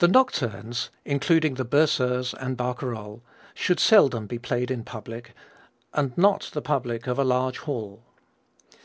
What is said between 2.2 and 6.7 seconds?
and Barcarolle should seldom be played in public and not the